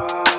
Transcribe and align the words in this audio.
Bye. 0.00 0.29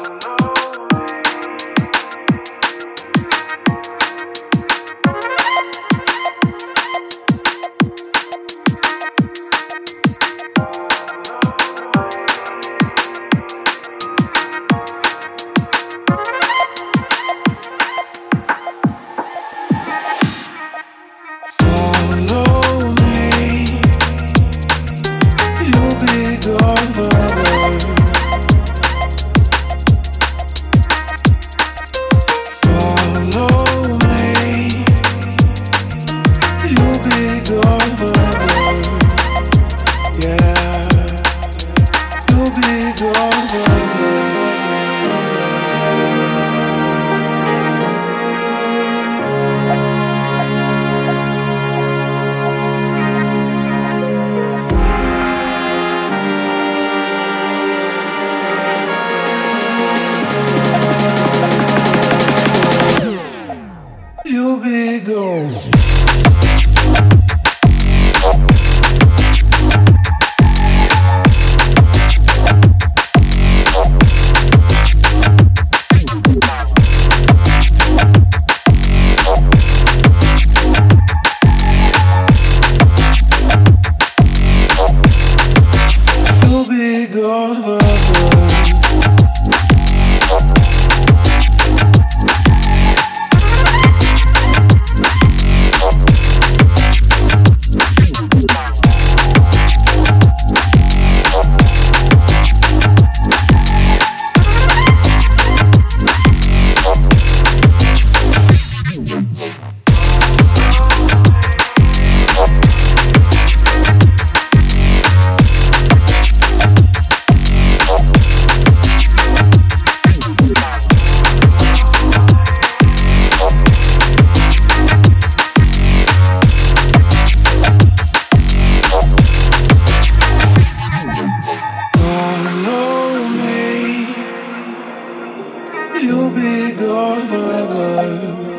You'll 136.02 136.32
be 136.32 136.72
gone 136.72 137.28
forever. 137.28 138.51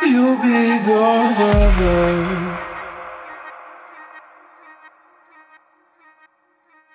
You'll 0.00 0.36
be 0.40 0.78
the 0.86 0.94
lover 1.38 2.47